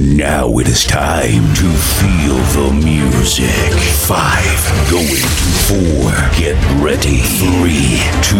[0.00, 3.74] Now it is time to feel the music.
[4.06, 6.12] Five, going to four.
[6.38, 7.18] Get ready.
[7.18, 8.38] Three, two,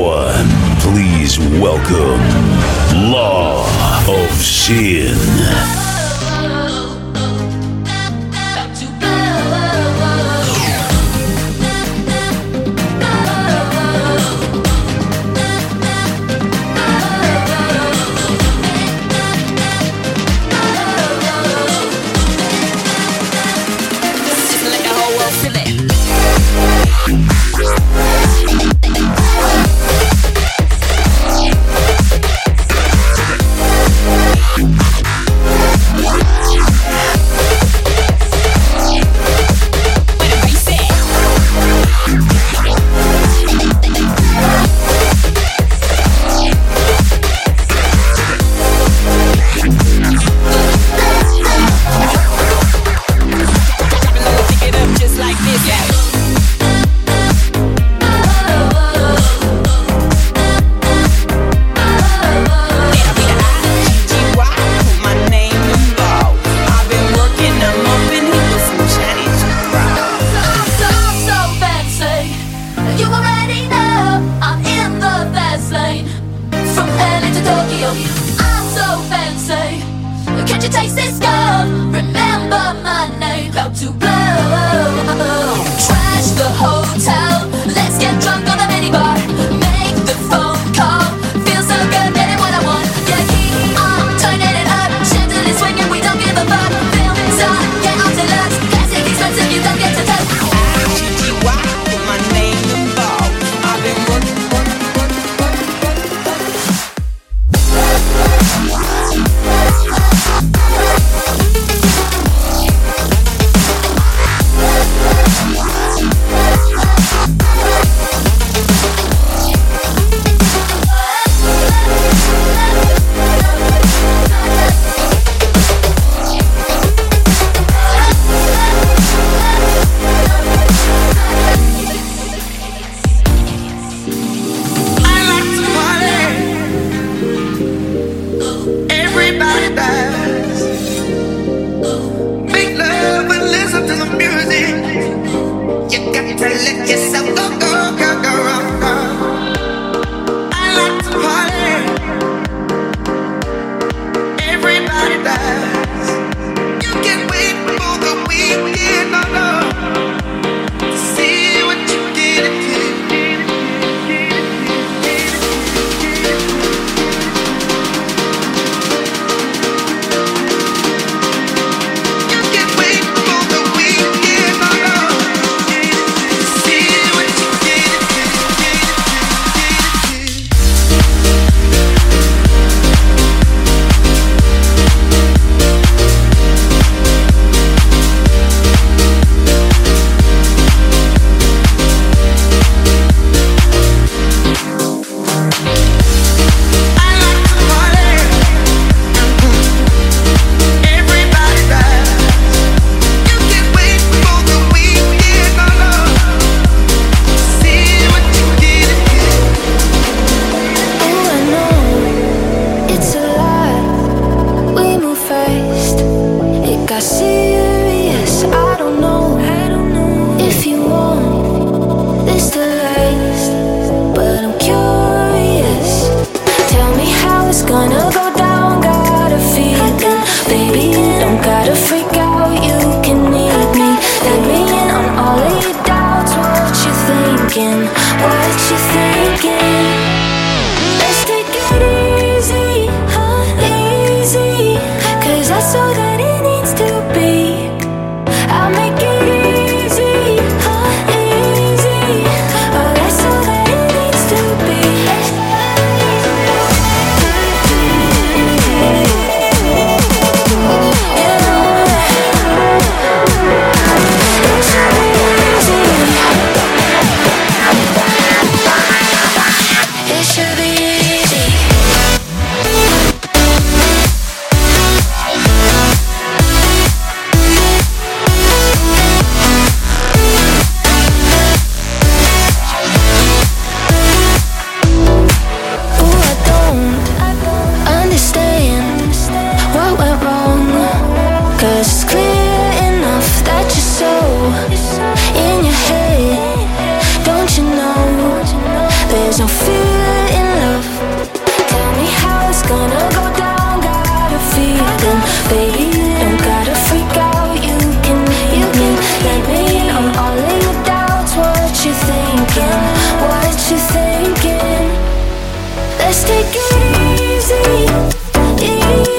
[0.00, 0.48] one.
[0.80, 2.22] Please welcome
[3.12, 3.66] Law
[4.08, 5.85] of Sin.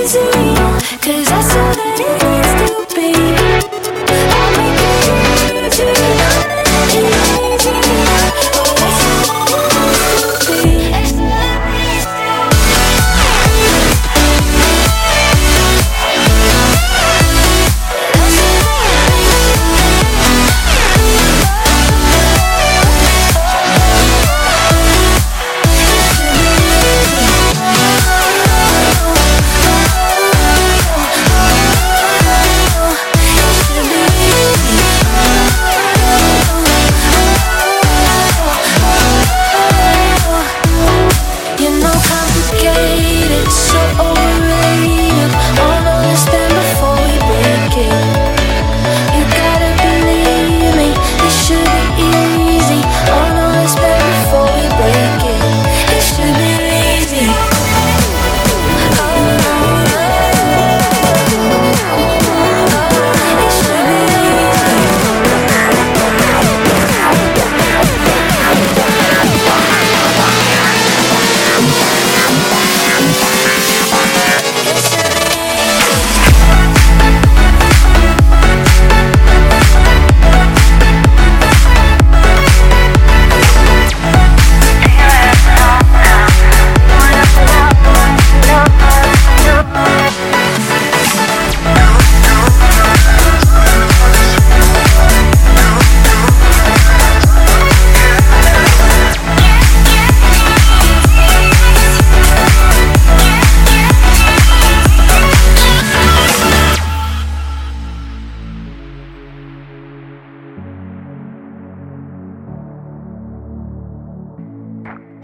[0.07, 0.36] easy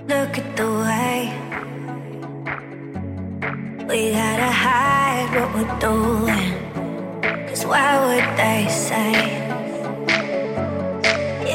[0.05, 1.31] Look at the way
[3.87, 7.47] we gotta hide what we're doing.
[7.47, 9.13] Cause why would they say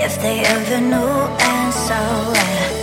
[0.05, 1.15] if they ever knew
[1.53, 1.95] and so?
[1.95, 2.78] Uh,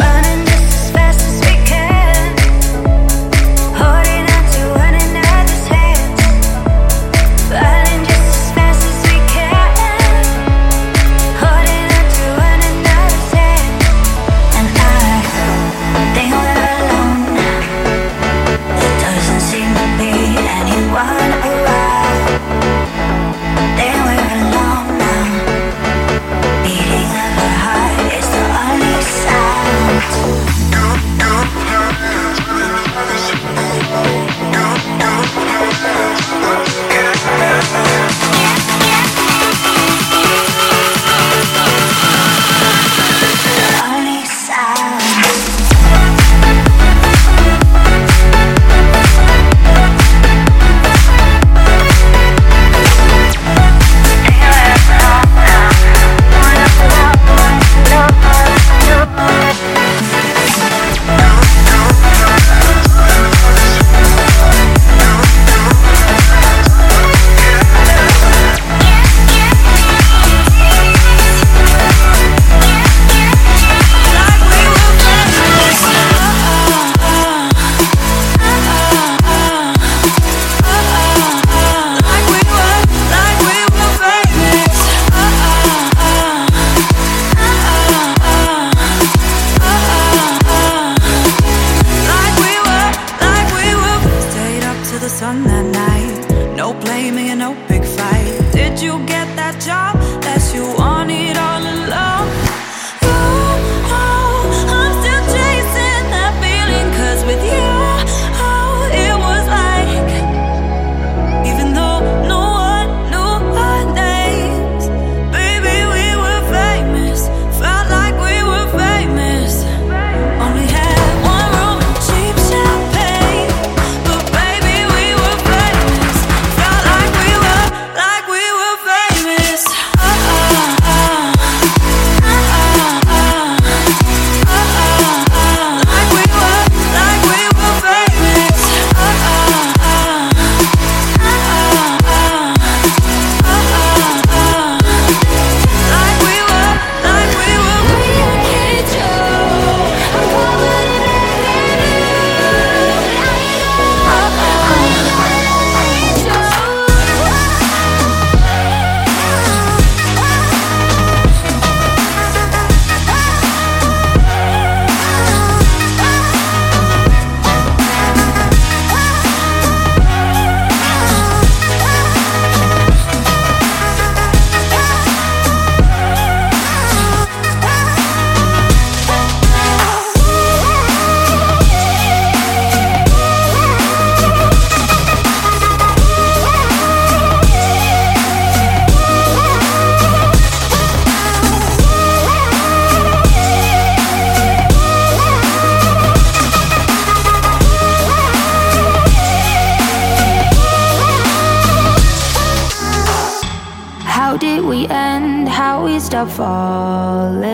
[204.36, 205.48] How did we end?
[205.48, 207.48] How we stop falling?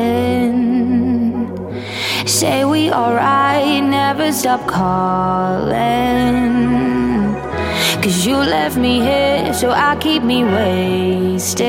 [2.26, 5.76] Say we alright, never stop calling.
[8.02, 11.62] Cause you left me here, so I keep me wasted.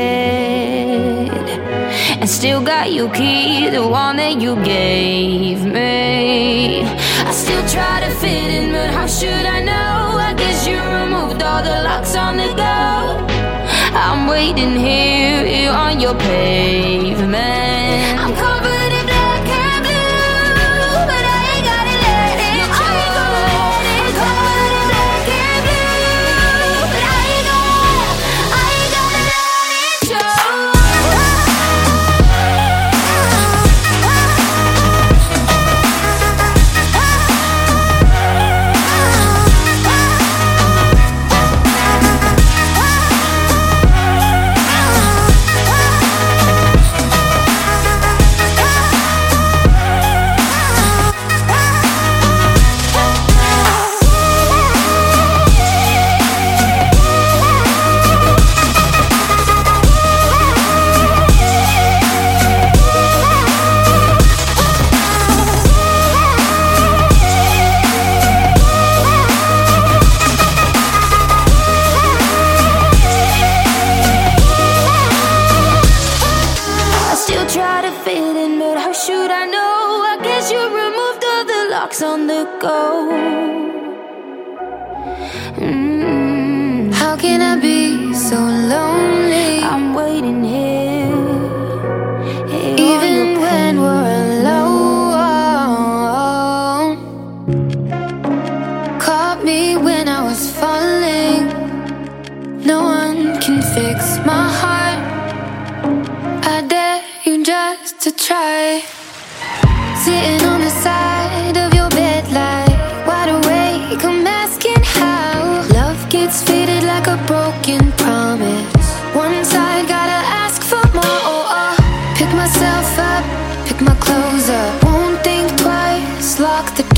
[2.18, 6.84] And still got you key, the one that you gave me.
[6.86, 9.81] I still try to fit in, but how should I know?
[14.32, 17.32] Waiting here on your pavement.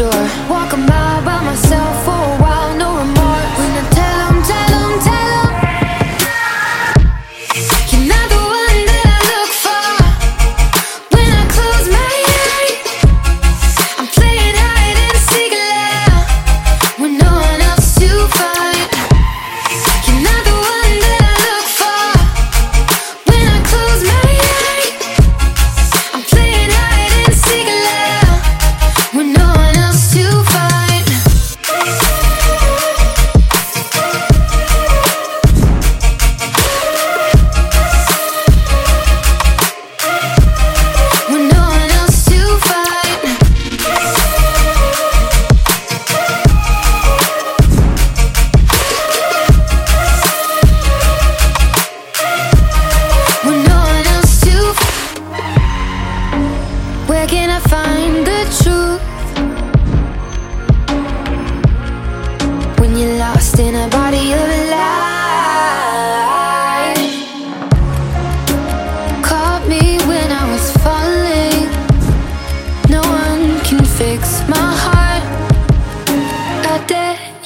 [0.05, 0.29] door.
[0.51, 2.14] Walk a mile by myself.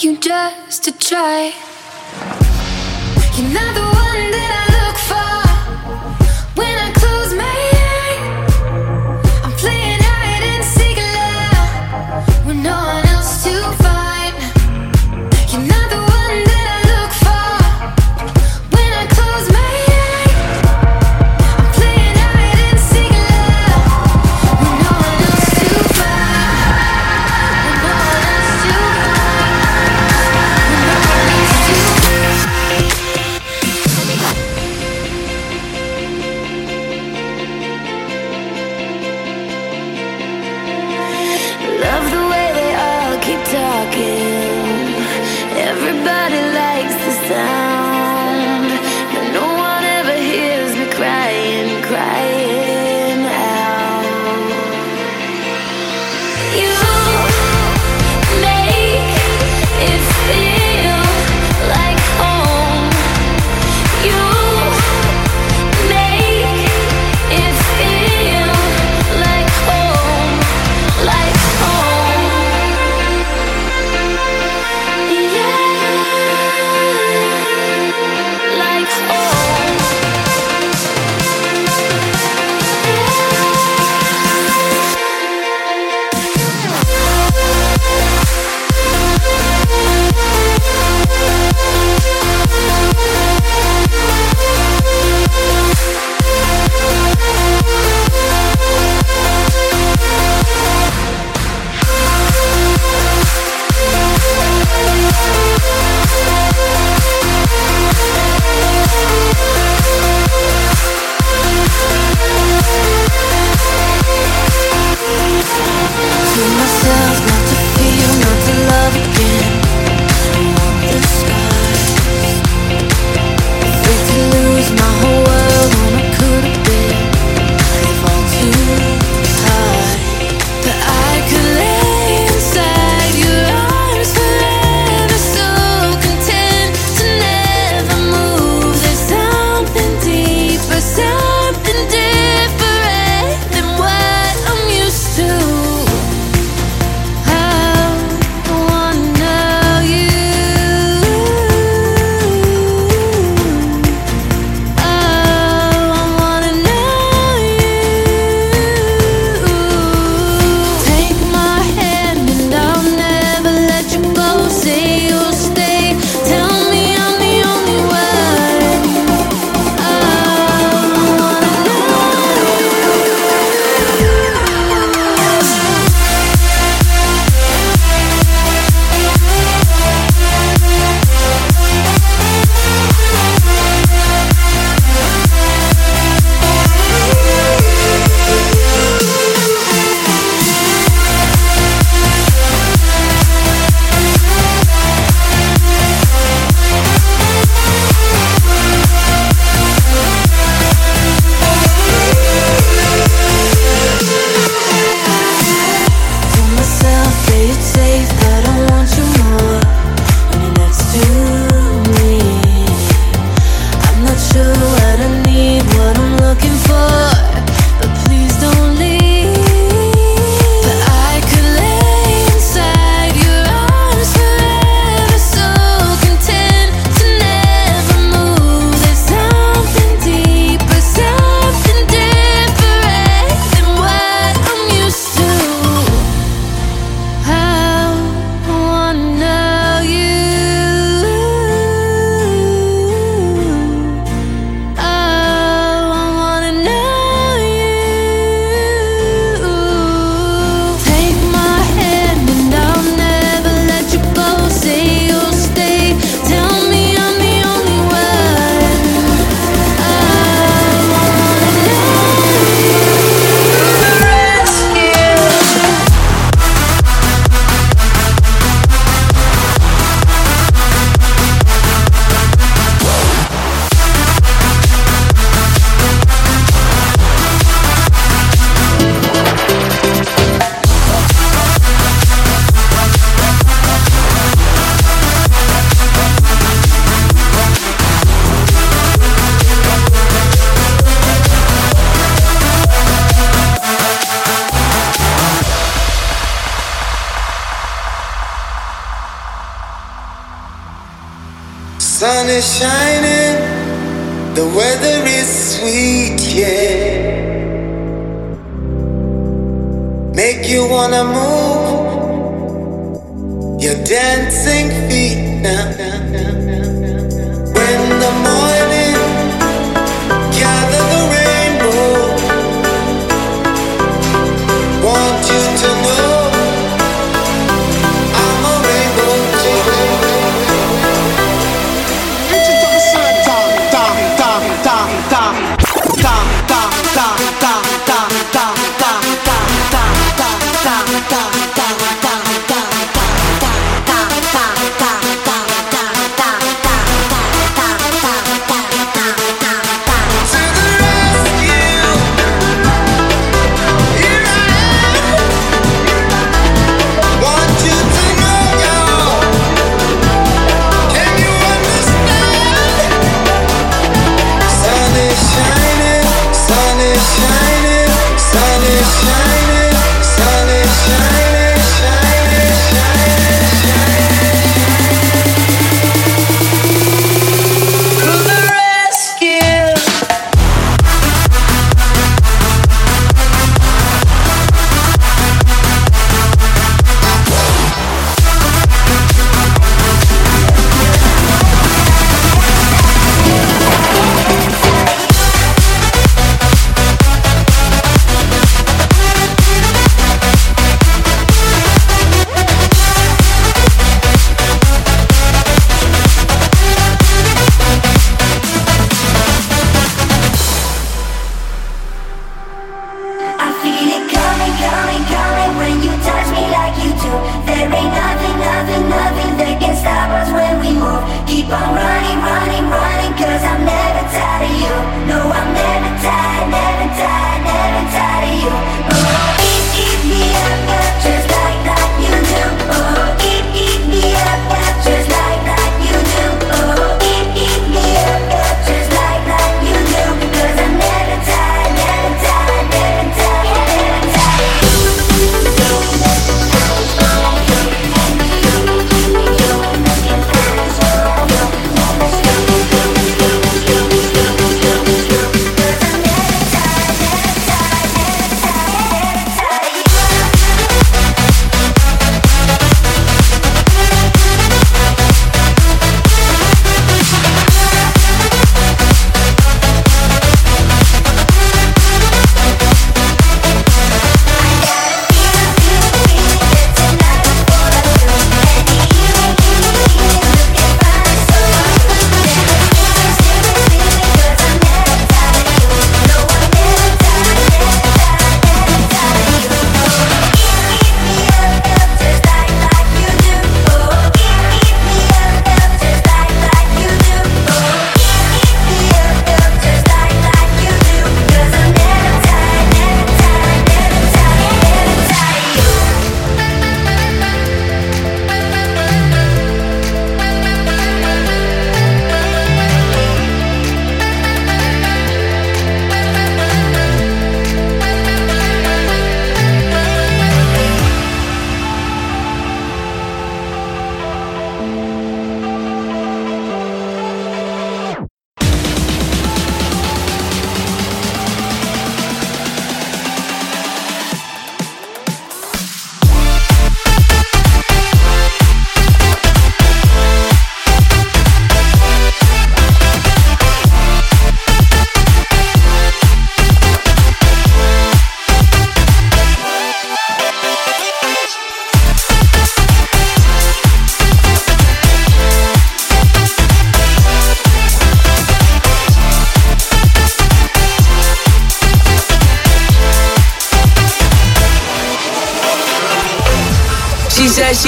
[0.02, 1.52] you just to try.
[3.36, 3.87] You're not the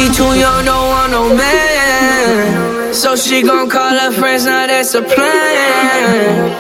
[0.01, 2.95] She too young, no want no man.
[2.95, 6.57] So she gon' call her friends, now that's a plan.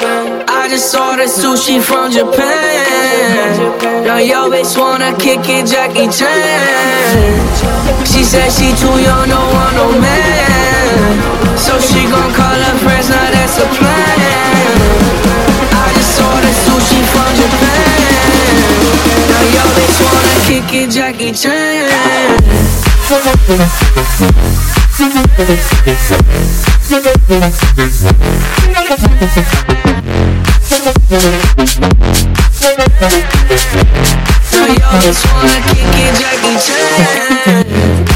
[0.46, 4.04] I just saw the sushi from Japan.
[4.04, 7.32] Now yo bitch wanna kick it, Jackie Chan.
[8.04, 11.56] She said she too young, no want no man.
[11.56, 14.20] So she gon' call her friends, now that's a plan.
[15.80, 18.60] I just ordered sushi from Japan.
[19.32, 22.89] Now yo bitch wanna kick it, Jackie Chan.
[23.12, 23.60] I'm covered.
[35.00, 38.09] just wanna kick it, Jackie Chan.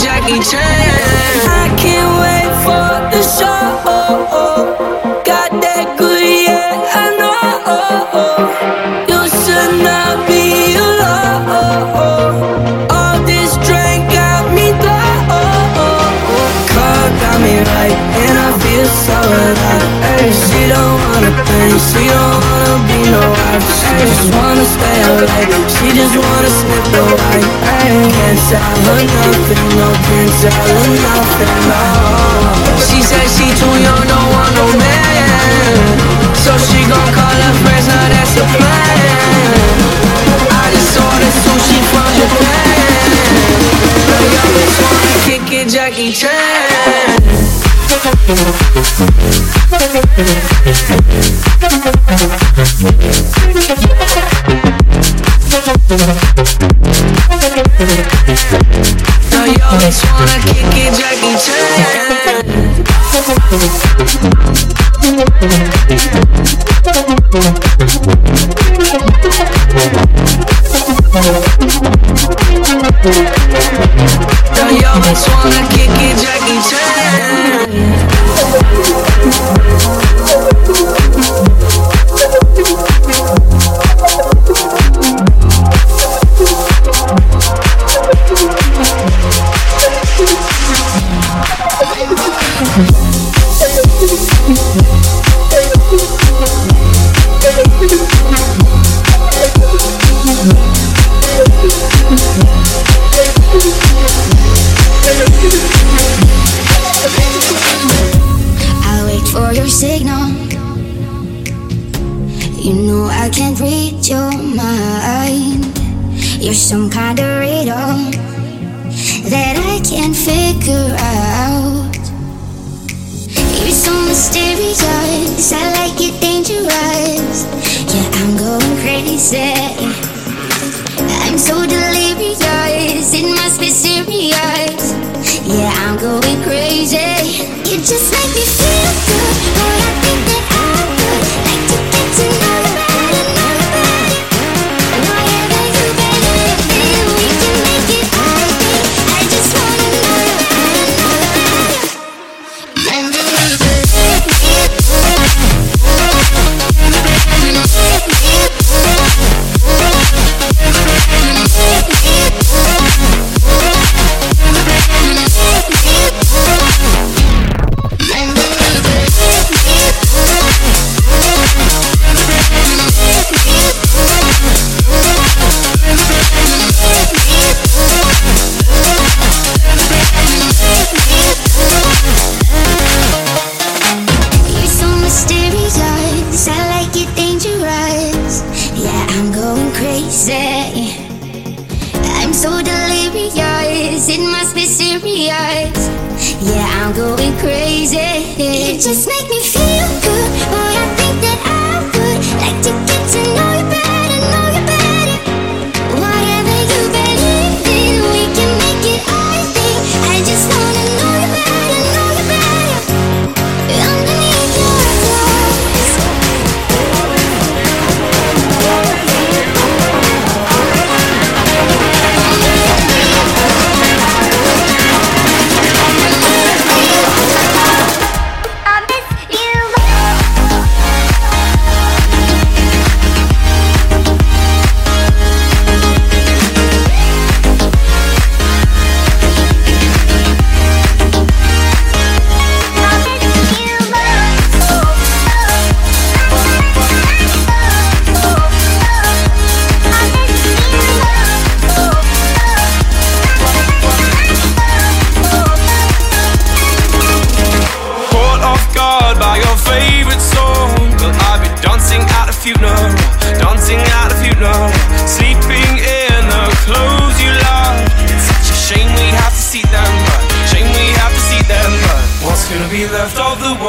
[0.00, 0.60] Jackie Chan.
[1.48, 4.89] I can't wait for the show.
[19.40, 25.48] She don't wanna think, she don't wanna be no wife She just wanna stay alive,
[25.72, 31.56] she just wanna slip the white Can't tell her nothing, no, can't tell her nothing,
[31.72, 31.80] no
[32.84, 35.80] She said she too young, don't want no man.
[36.36, 39.80] So she gon' call her friends, now that's the plan.
[40.52, 43.08] I just ordered sushi from Japan.
[44.04, 45.10] Girl, you just wanna
[45.70, 46.60] Jackie Chan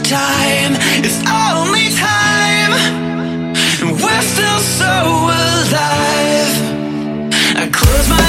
[0.00, 0.72] time,
[1.04, 2.72] it's only time,
[3.80, 4.92] and we're still so
[5.30, 6.54] alive.
[7.56, 8.25] I close my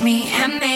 [0.00, 0.75] me and they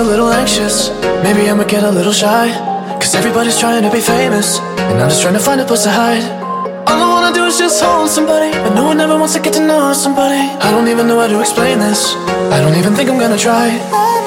[0.00, 0.88] a little anxious.
[1.22, 2.48] Maybe I'ma get a little shy.
[3.00, 4.58] Cause everybody's trying to be famous.
[4.88, 6.24] And I'm just trying to find a place to hide.
[6.88, 8.50] All I wanna do is just hold somebody.
[8.64, 10.40] But no one ever wants to get to know somebody.
[10.66, 12.14] I don't even know how to explain this.
[12.56, 14.19] I don't even think I'm gonna try.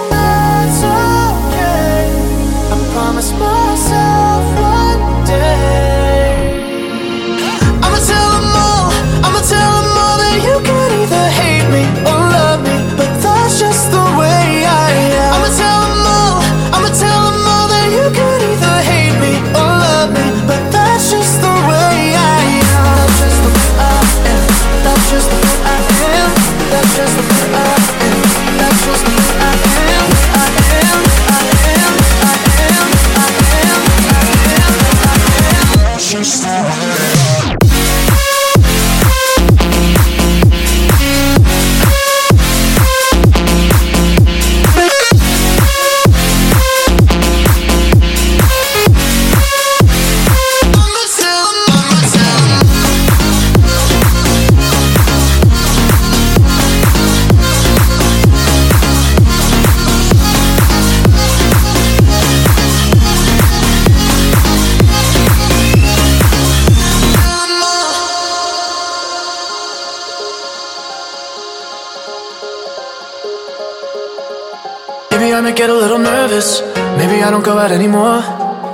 [75.55, 76.61] Get a little nervous.
[76.97, 78.23] Maybe I don't go out anymore.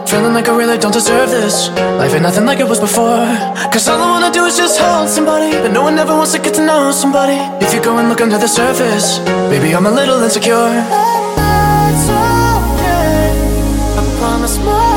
[0.08, 1.70] Feeling like I really don't deserve this.
[2.00, 3.28] Life ain't nothing like it was before.
[3.70, 5.52] Cause all I wanna do is just hold somebody.
[5.52, 7.38] But no one ever wants to get to know somebody.
[7.64, 9.20] If you go and look under the surface,
[9.52, 10.56] baby, I'm a little insecure.
[14.00, 14.89] I promise more.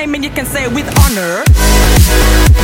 [0.00, 2.59] name and you can say it with honor.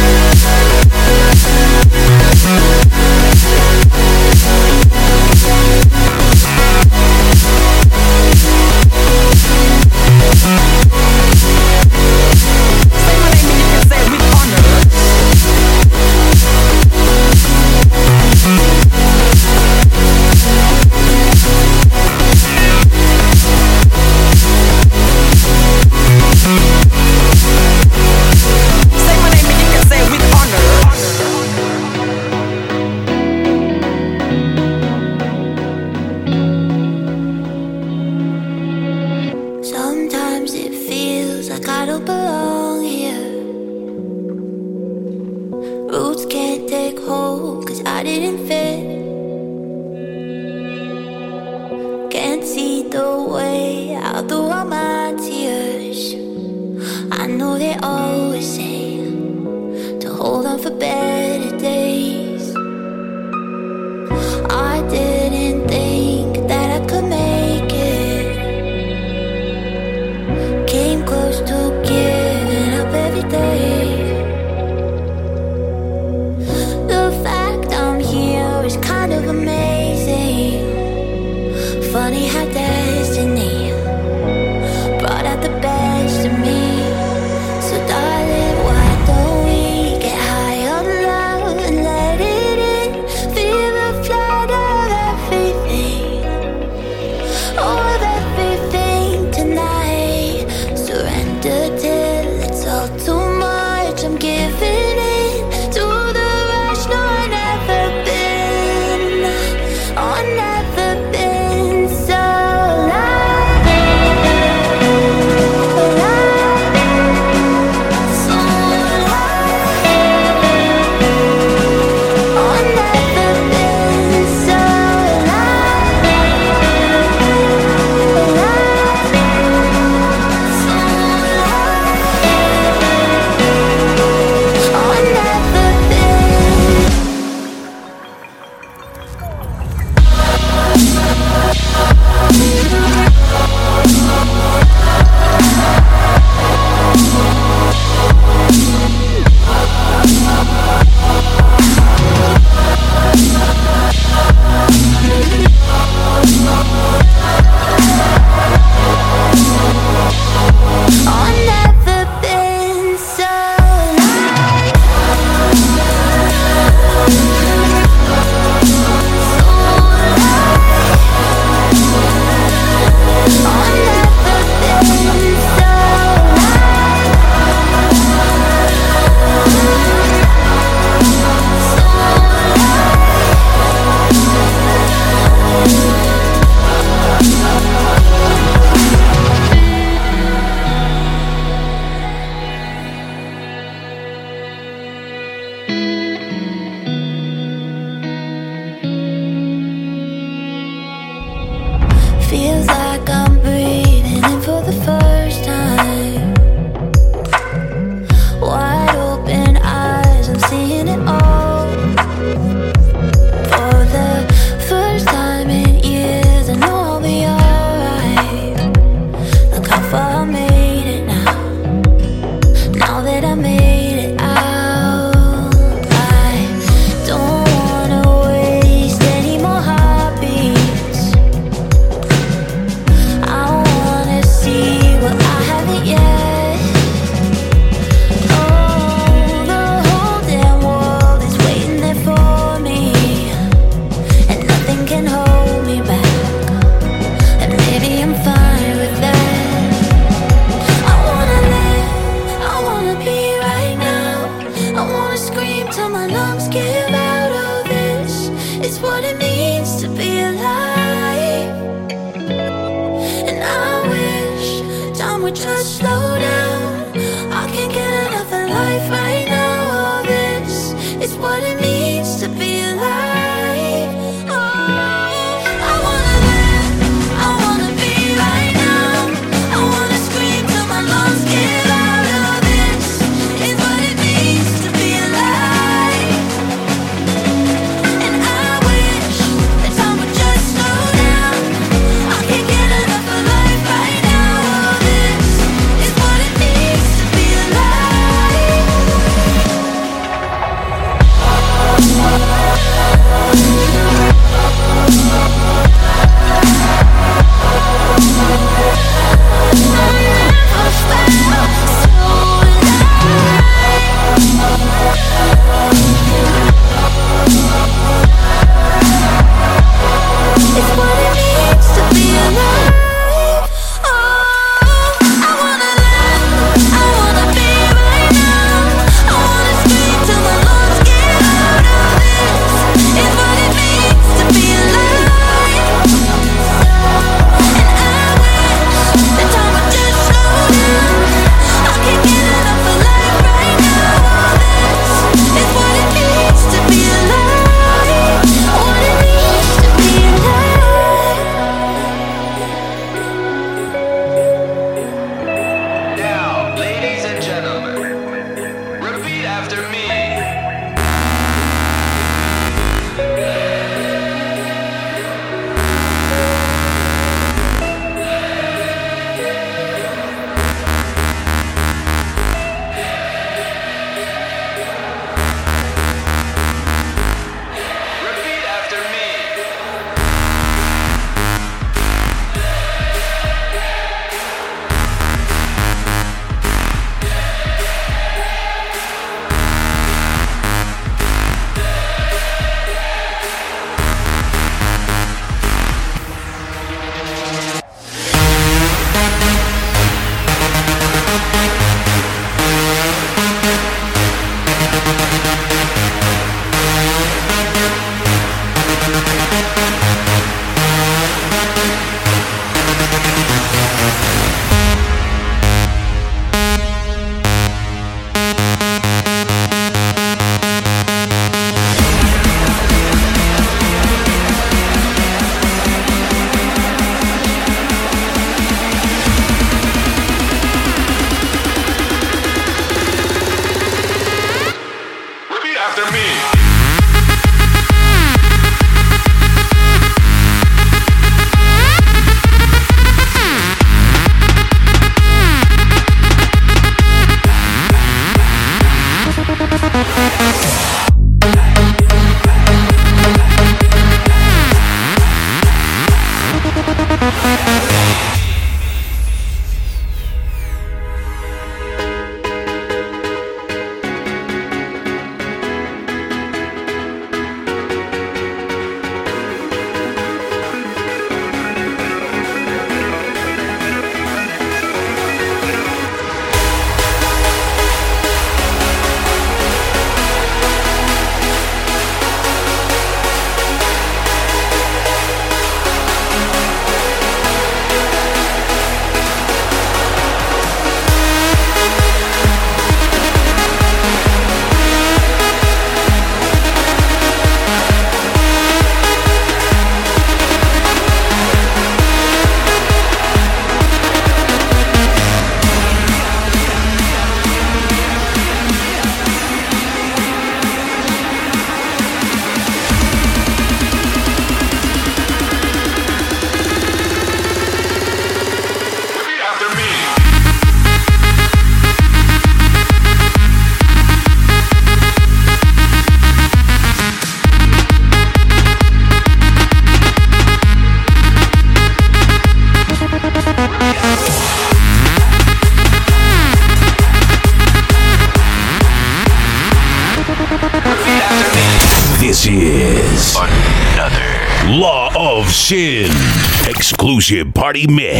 [547.46, 547.95] Party mix.